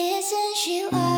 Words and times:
Isn't 0.00 0.56
she 0.56 0.84
lovely? 0.92 1.17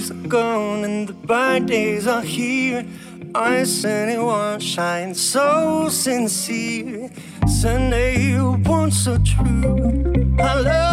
days 0.00 0.10
are 0.10 0.28
gone 0.28 0.84
and 0.84 1.08
the 1.08 1.12
bright 1.12 1.66
days 1.66 2.06
are 2.06 2.22
here. 2.22 2.86
I 3.34 3.64
said 3.64 4.08
it 4.08 4.22
was 4.22 4.62
shine 4.62 5.14
so 5.14 5.88
sincere. 5.90 7.10
Sunday, 7.46 8.18
you 8.18 8.52
weren't 8.64 8.94
so 8.94 9.18
true. 9.18 10.34
I 10.38 10.54
love. 10.60 10.89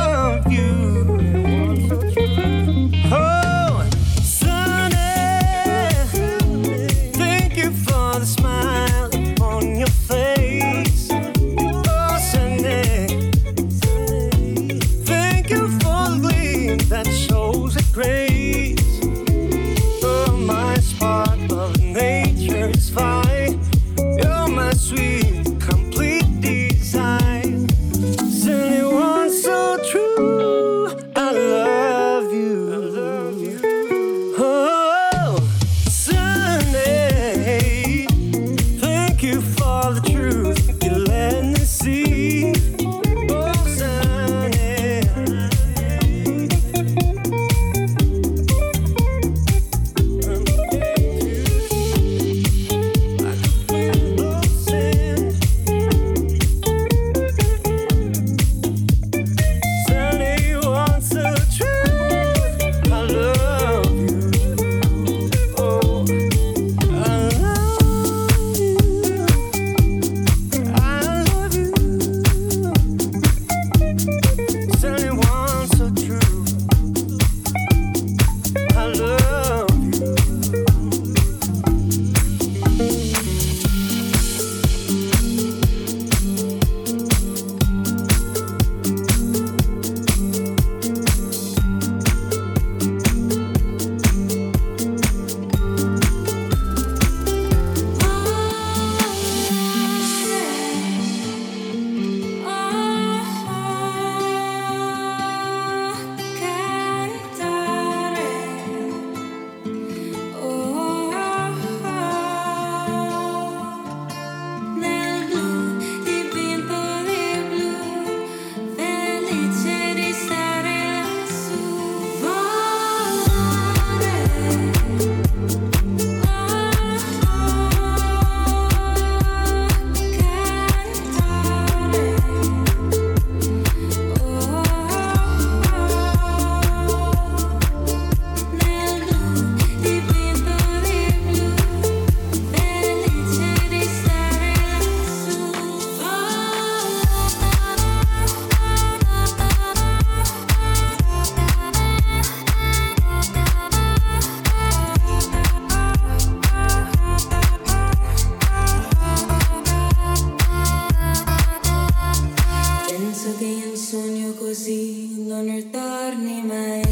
sogno 163.90 164.34
così, 164.34 165.24
non 165.26 165.46
ritorni 165.46 166.42
mai. 166.44 166.87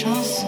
chance. 0.00 0.39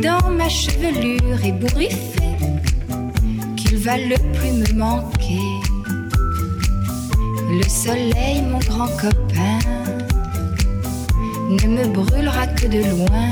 Dans 0.00 0.30
ma 0.30 0.48
chevelure 0.48 1.44
ébouriffée 1.44 2.36
qu'il 3.56 3.78
va 3.78 3.96
le 3.96 4.16
plus 4.34 4.52
me 4.52 4.78
manquer. 4.78 5.40
Le 7.50 7.68
soleil, 7.68 8.42
mon 8.42 8.58
grand 8.58 8.88
copain, 8.96 9.58
ne 11.48 11.66
me 11.66 11.88
brûlera 11.88 12.46
que 12.48 12.66
de 12.66 12.82
loin. 12.90 13.30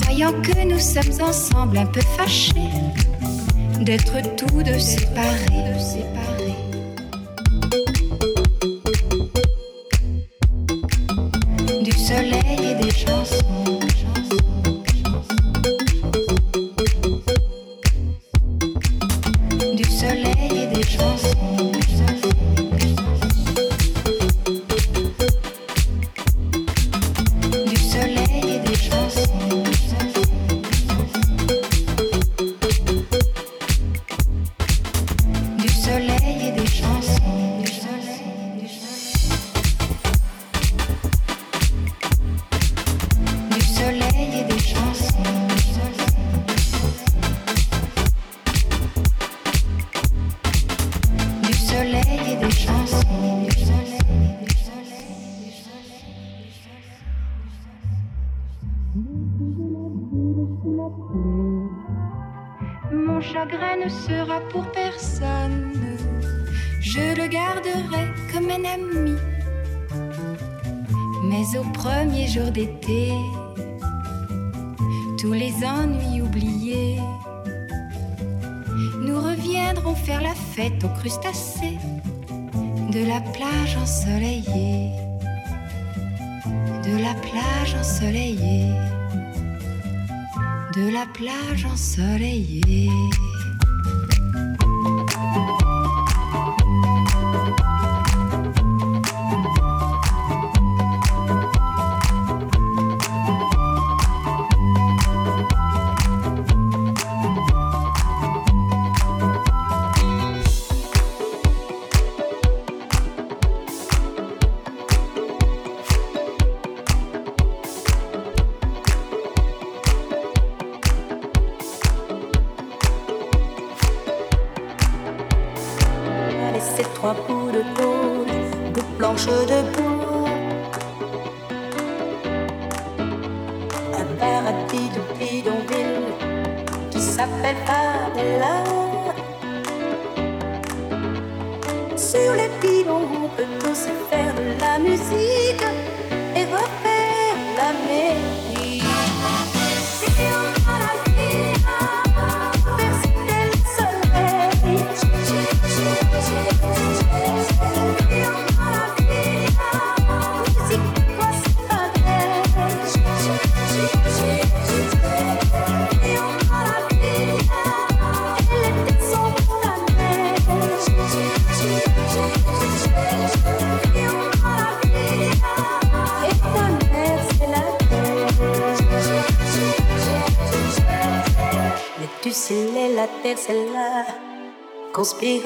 Croyant 0.00 0.32
que 0.42 0.64
nous 0.66 0.78
sommes 0.78 1.28
ensemble 1.28 1.78
un 1.78 1.86
peu 1.86 2.02
fâchés 2.16 2.70
d'être 3.80 4.14
tous 4.36 4.62
deux 4.62 4.78
séparés. 4.78 5.56
c'est 13.24 13.65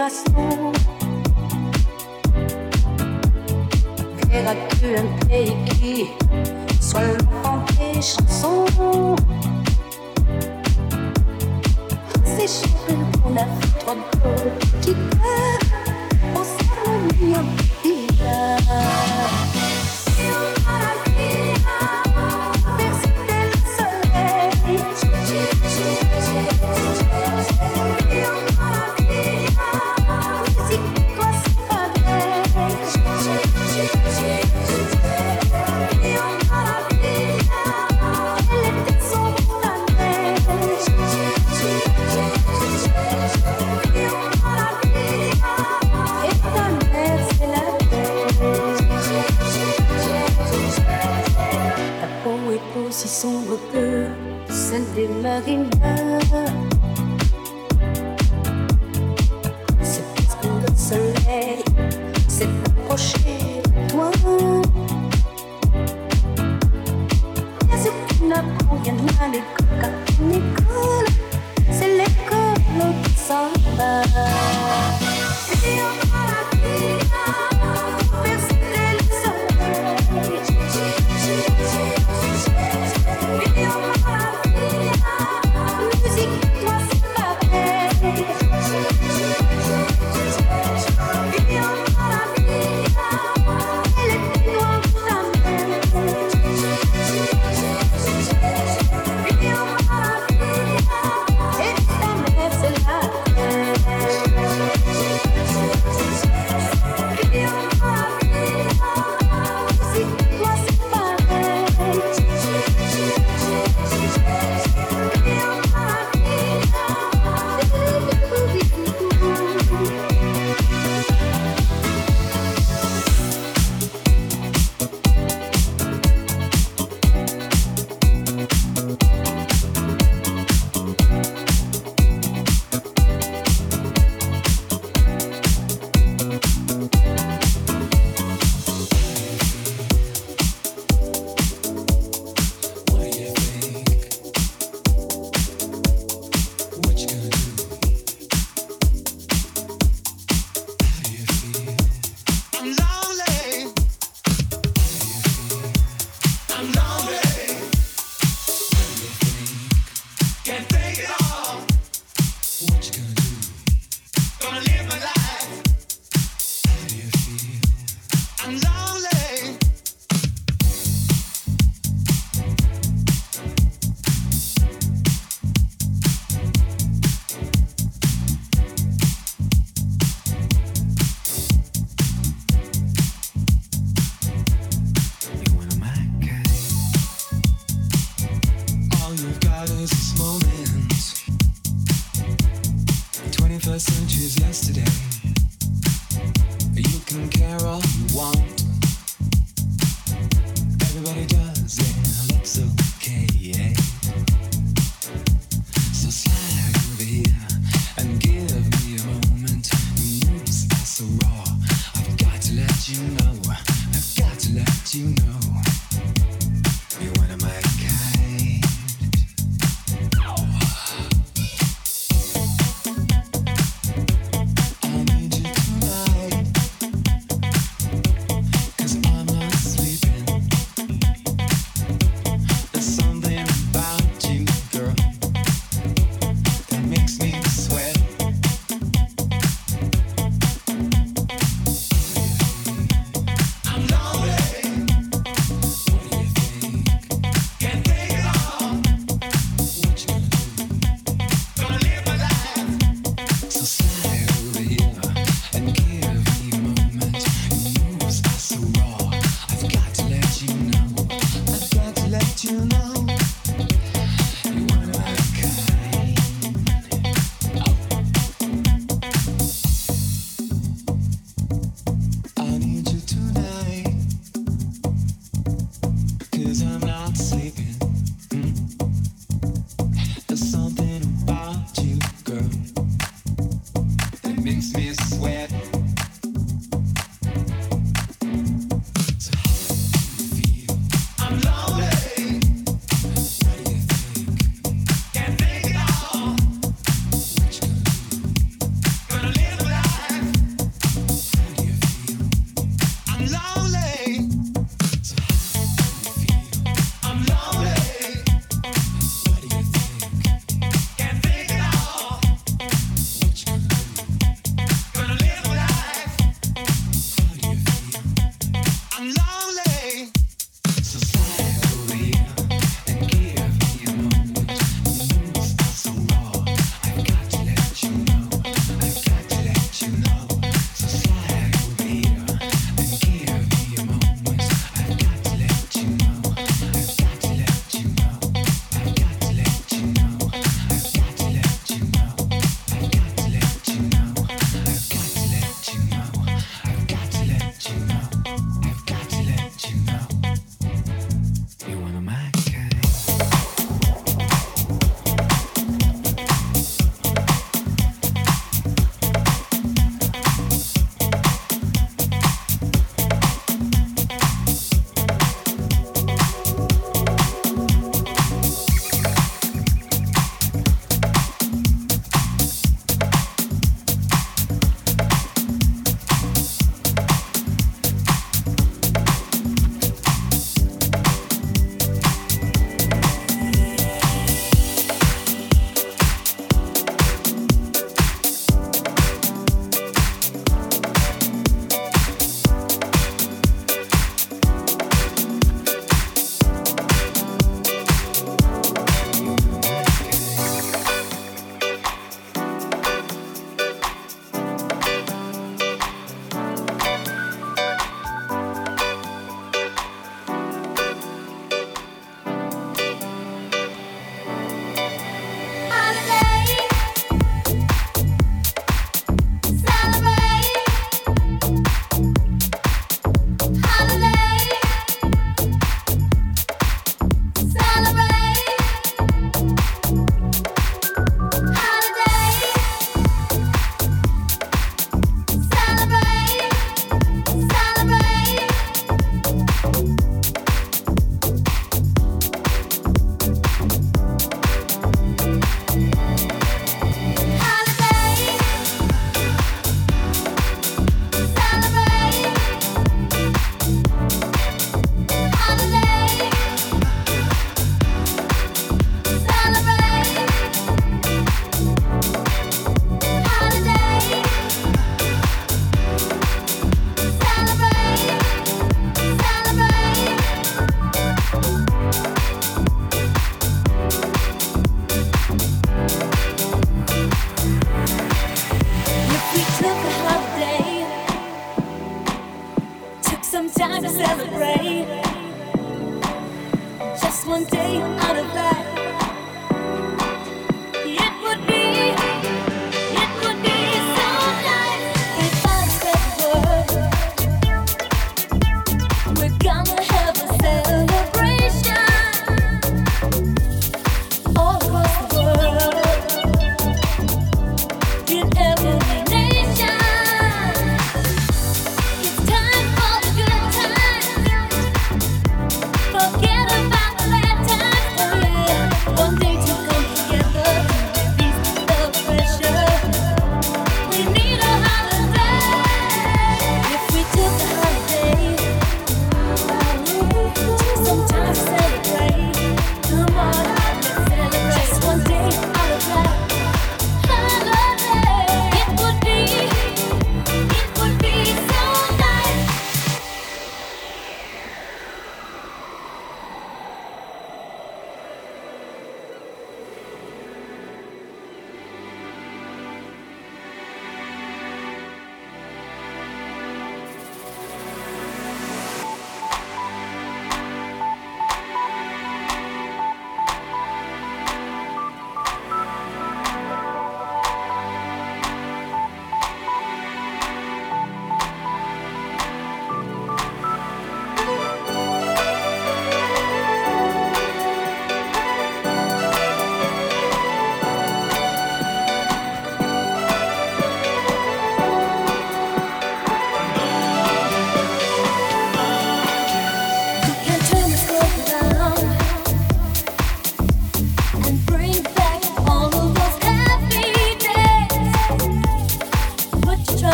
us. 0.00 0.69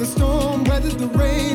the 0.00 0.06
storm, 0.06 0.64
weathered 0.64 0.98
the 0.98 1.06
rain. 1.08 1.49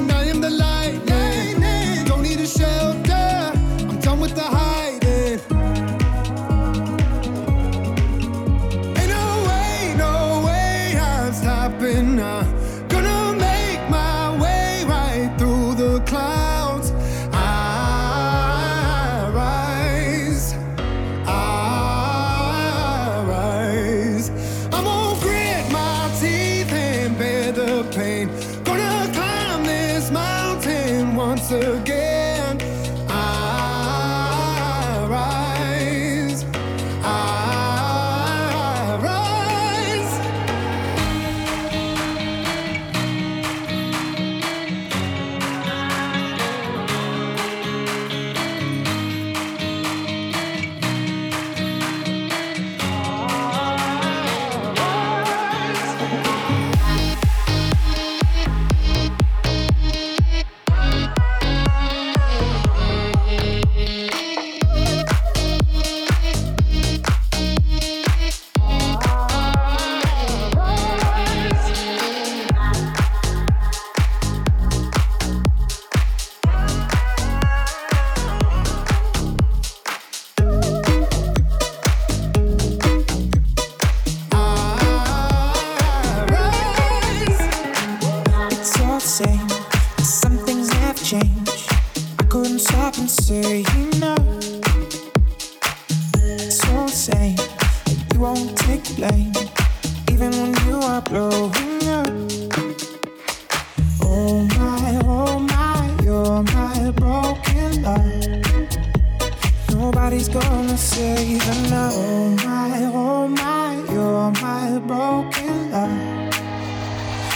broken 114.88 115.72
love. 115.72 116.34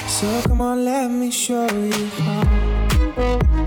So 0.07 0.41
come 0.47 0.61
on, 0.61 0.85
let 0.85 1.09
me 1.09 1.31
show 1.31 1.67
you 1.71 2.05
how. 2.21 3.58